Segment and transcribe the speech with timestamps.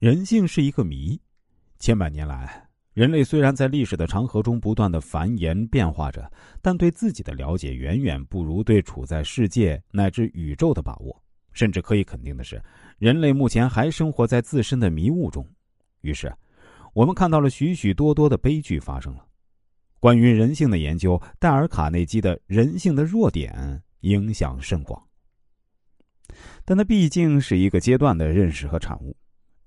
[0.00, 1.20] 人性是一个谜，
[1.78, 11.22] 千百年来，人类虽然在历史的长河中不断的繁衍变化着，但对自己的了解远远不如对处在世界乃至宇宙的把握。
[11.52, 12.62] 甚至可以肯定的是，
[12.96, 15.46] 人类目前还生活在自身的迷雾中。
[16.00, 16.34] 于是，
[16.94, 19.26] 我们看到了许许多多的悲剧发生了。
[19.98, 23.52] 关于人性的研究，戴尔·卡内基的《人性的弱点》
[24.08, 25.06] 影响甚广，
[26.64, 29.14] 但它毕竟是一个阶段的认识和产物。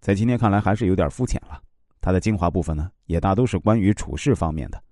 [0.00, 1.60] 在今天看来还是有点肤浅了，
[2.00, 4.82] 它的精华部分呢，也大都是关于处事方面的。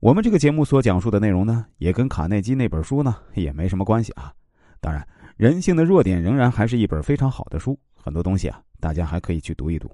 [0.00, 4.34] 我们这个节目所讲述的内容呢，也跟卡内基那本书呢也没什么关系啊。
[4.80, 9.90] 当然，人性的弱点仍然还是一本非常好的书，很多东西啊，大家还可以去读一读。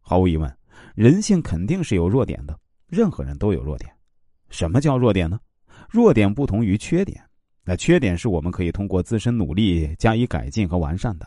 [0.00, 0.54] 毫无疑问，
[0.94, 3.90] 人性肯定是有弱点的，任何人都有弱点。
[4.50, 5.40] 什么叫弱点呢？
[5.88, 7.20] 弱点不同于缺点，
[7.64, 11.26] 那缺点是我们可以通过自身努力加以改进和完善的。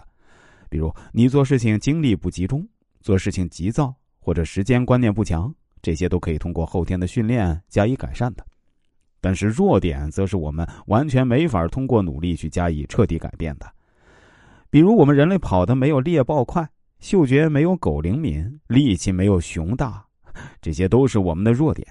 [0.70, 2.68] 比如，你做事情精力不集中，
[3.02, 8.46] 做事情急躁，或者时间观念不强，这些都可以通过后天的训练加以改善的。
[9.20, 13.70] 但是弱点，则是我们完全没法通过努力去加以彻底改变的。
[14.70, 20.06] 比如，我们人类跑得没有猎豹快，嗅觉没有狗灵敏，力气没有熊大，
[20.62, 21.88] 这些都是我们的弱点。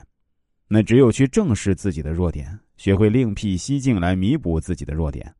[0.69, 5.35] 那只有去正视自己的弱点，学会另辟蹊径来弥补自己的弱点。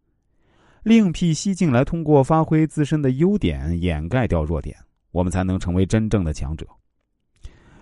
[0.89, 4.75] 另辟蹊径来，通过发挥自身的优点掩盖掉弱点，
[5.11, 6.67] 我们才能成为真正的强者。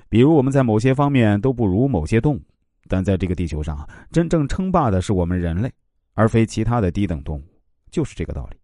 [0.09, 2.43] 比如，我们在某些方面都不如某些动物，
[2.89, 5.73] 但在这个地球上，真正称霸的是我们人类，
[6.15, 7.45] 而非其他的低等动物，
[7.93, 8.57] 就是这个道理。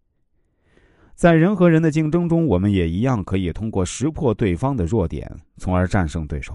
[1.15, 6.53] 在人和人的竞争中，我们也一样可以通过识破对方的弱点，从而战胜对手。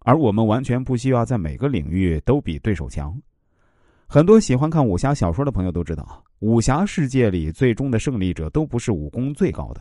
[0.00, 3.18] 而我们完全不需要在每个领域都比对手强。
[4.12, 6.20] 很多喜欢看武侠小说的朋友都知道。
[6.40, 9.80] 武侠世界里，最终的胜利者都不是武功最高的，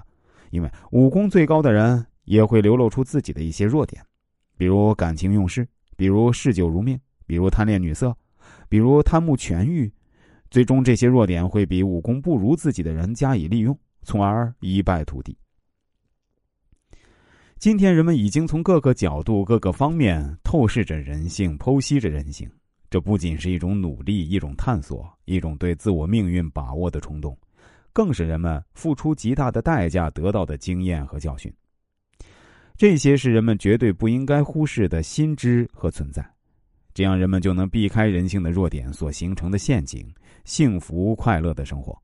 [0.52, 4.06] 因为武功最高的人也会流露出自己的一些弱点，
[4.56, 8.16] 比如感情用事，比如嗜酒如命，比如贪恋女色，
[8.70, 9.92] 比如贪慕权欲，
[10.52, 15.36] 最终这些弱点会比武功不如自己的人加以利用，从而一败涂地。
[17.58, 22.48] 今天，人们已经从各个角度、各个方面透视着人性，剖析着人性。
[22.90, 27.38] 这不仅是一种努力，一种探索，一种对自我命运把握的冲动，
[27.94, 31.54] 更是人们付出极大的代价得到的经验和教训。
[32.76, 36.28] 这些是人们绝对不应该忽视的心知和存在，
[36.94, 40.12] 这样人们就能避开人性的弱点所形成的陷阱，
[40.46, 41.96] 幸福快乐的生活。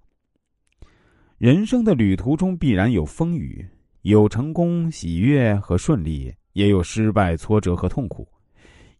[1.37, 3.67] 人生的旅途中必然有风雨，
[4.03, 8.27] 有成功喜悦和顺利，也有失败挫折和痛苦。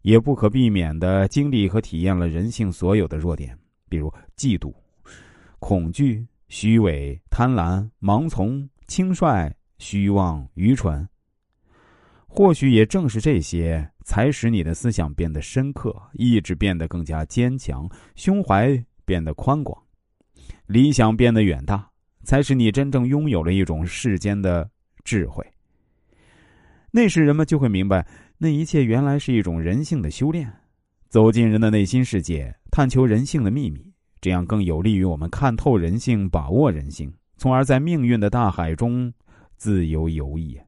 [0.06, 3.58] 也不可避免的经历和体验了人性所有的弱点，
[3.90, 4.72] 比如嫉妒、
[5.58, 11.10] 恐惧、虚伪、贪婪、盲从、轻率、虚妄、愚蠢。
[12.28, 19.76] 或许也正是这些，才使你的思想变得深刻，意志变得更加坚强，胸怀变得宽广，
[20.68, 21.90] 理想变得远大，
[22.24, 24.70] 才使你真正拥有了一种世间的
[25.04, 25.44] 智慧。
[26.92, 28.08] 那时人们就会明白。
[28.38, 30.52] 那一切原来是一种人性的修炼，
[31.08, 39.14] 走进人的内心世界，探求人性的秘密，这样更有利于我们看透人性，把握人性，从而在命运的大海中
[39.56, 40.60] 自由游弋。